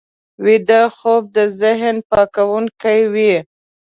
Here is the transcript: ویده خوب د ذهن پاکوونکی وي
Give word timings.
ویده 0.45 0.81
خوب 0.97 1.23
د 1.35 1.37
ذهن 1.61 1.95
پاکوونکی 2.09 2.99
وي 3.13 3.33